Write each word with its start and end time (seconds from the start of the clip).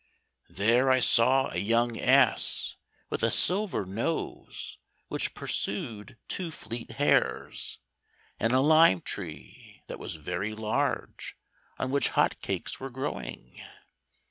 There 0.49 0.89
I 0.89 0.99
saw 0.99 1.51
a 1.51 1.59
young 1.59 1.99
ass 1.99 2.75
with 3.11 3.21
a 3.21 3.29
silver 3.29 3.85
nose 3.85 4.79
which 5.09 5.35
pursued 5.35 6.17
two 6.27 6.49
fleet 6.49 6.93
hares, 6.93 7.77
and 8.39 8.51
a 8.51 8.61
lime 8.61 9.01
tree 9.01 9.83
that 9.85 9.99
was 9.99 10.15
very 10.15 10.55
large, 10.55 11.37
on 11.77 11.91
which 11.91 12.07
hot 12.17 12.41
cakes 12.41 12.79
were 12.79 12.89
growing. 12.89 13.61